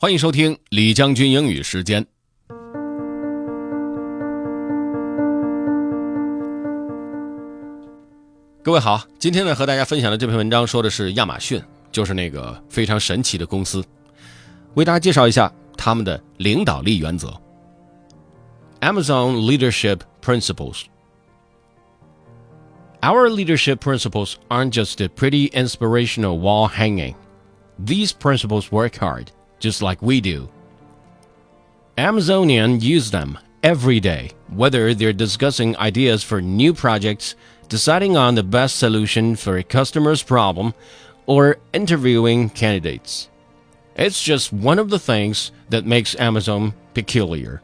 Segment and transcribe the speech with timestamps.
[0.00, 2.06] 欢迎收听李将军英语时间。
[8.62, 13.84] 各位好，今天呢和大家分享的这篇文章说的是亚马逊，就是那个非常神奇的公司。
[14.74, 17.34] 为大家介绍一下他们的领导力原则。
[18.80, 20.84] Amazon Leadership Principles.
[23.00, 27.16] Our leadership principles aren't just a pretty inspirational wall hanging.
[27.84, 30.48] These principles work hard, just like we do.
[31.96, 37.34] Amazonians use them every day, whether they're discussing ideas for new projects,
[37.68, 40.74] deciding on the best solution for a customer's problem,
[41.26, 43.28] or interviewing candidates.
[43.96, 47.60] It's just one of the things that makes Amazon peculiar.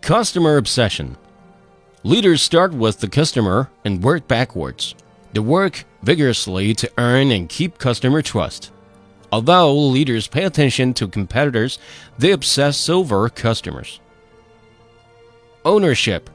[0.00, 1.16] Customer obsession.
[2.02, 4.96] Leaders start with the customer and work backwards.
[5.32, 8.71] They work vigorously to earn and keep customer trust.
[9.32, 11.78] Although leaders pay attention to competitors,
[12.18, 13.98] they obsess over customers.
[15.64, 16.28] Ownership.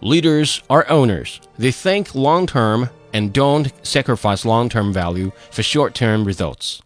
[0.00, 1.40] Leaders are owners.
[1.58, 6.82] They think long term and don't sacrifice long term value for short term results.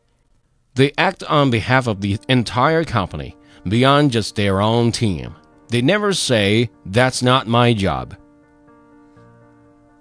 [0.75, 3.35] They act on behalf of the entire company,
[3.67, 5.35] beyond just their own team.
[5.69, 8.17] They never say, That's not my job.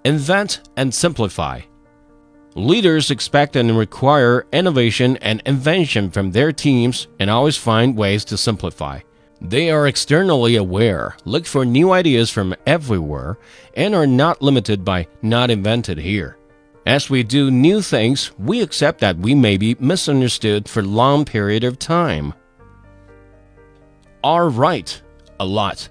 [0.04, 1.62] Invent and simplify.
[2.56, 8.38] Leaders expect and require innovation and invention from their teams and always find ways to
[8.38, 8.98] simplify.
[9.42, 13.36] They are externally aware, look for new ideas from everywhere,
[13.74, 16.38] and are not limited by not invented here.
[16.86, 21.62] As we do new things, we accept that we may be misunderstood for long period
[21.62, 22.32] of time.
[24.24, 24.98] Are right
[25.38, 25.90] a lot.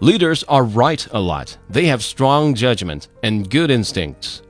[0.00, 1.56] Leaders are right a lot.
[1.70, 4.42] They have strong judgment and good instincts.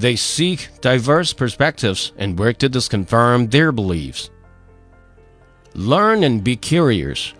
[0.00, 4.30] They seek diverse perspectives and work to disconfirm their beliefs.
[5.74, 7.34] Learn and be curious.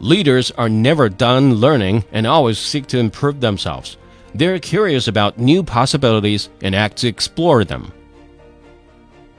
[0.00, 3.98] Leaders are never done learning and always seek to improve themselves.
[4.34, 7.92] They're curious about new possibilities and act to explore them.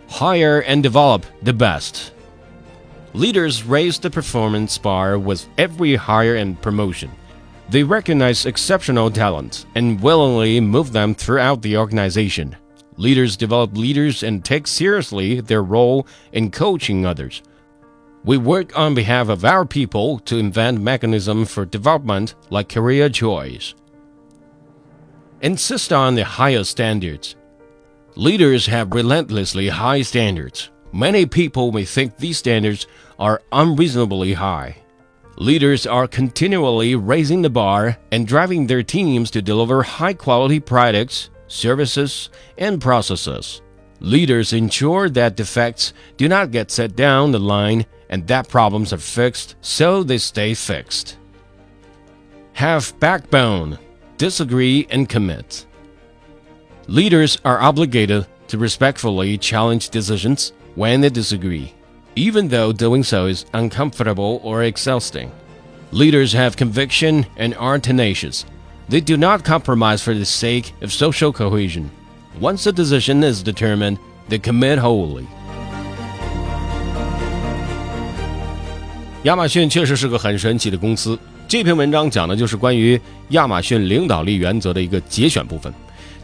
[0.07, 2.13] Hire and develop the best.
[3.13, 7.09] Leaders raise the performance bar with every hire and promotion.
[7.69, 12.55] They recognize exceptional talent and willingly move them throughout the organization.
[12.95, 17.43] Leaders develop leaders and take seriously their role in coaching others.
[18.23, 23.75] We work on behalf of our people to invent mechanisms for development like career choice.
[25.41, 27.35] Insist on the highest standards.
[28.15, 30.71] Leaders have relentlessly high standards.
[30.91, 32.87] Many people may think these standards
[33.19, 34.77] are unreasonably high.
[35.39, 41.29] Leaders are continually raising the bar and driving their teams to deliver high quality products,
[41.47, 43.61] services, and processes.
[43.99, 48.97] Leaders ensure that defects do not get set down the line and that problems are
[48.97, 51.17] fixed so they stay fixed.
[52.53, 53.77] Have backbone,
[54.17, 55.67] disagree, and commit.
[56.87, 61.75] Leaders are obligated to respectfully challenge decisions when they disagree,
[62.16, 65.30] even though doing so is uncomfortable or exhausting.
[65.92, 68.44] Leaders have conviction and are tenacious.
[68.88, 71.90] They do not compromise for the sake of social cohesion.
[72.40, 75.24] Once a decision is determined, they commit wholly.
[79.24, 81.18] 亚马逊确实是个很神奇的公司。
[81.46, 85.72] 这篇文章讲的就是关于亚马逊领导力原则的一个节选部分。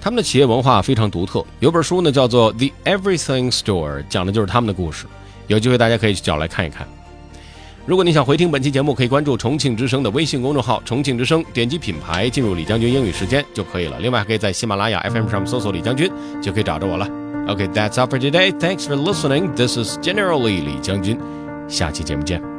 [0.00, 5.06] 他们的企业文化非常独特，有本书呢叫做《The Everything Store》，讲的就是他们的故事。
[5.47, 6.87] 有机会大家可以去找来看一看。
[7.85, 13.99] 如果你想回听本期节目，可以关注重庆之声的微信公众号“重庆之声”，点击品牌进入李将军英语时间就可以了。
[13.99, 16.09] 另外，还可以在喜马拉雅 FM 上搜索“李将军”，
[16.41, 17.05] 就可以找着我了。
[17.47, 18.51] OK，that's all for today.
[18.57, 19.53] Thanks for listening.
[19.53, 21.19] This is Generally 李将军。
[21.67, 22.52] 下期节目见。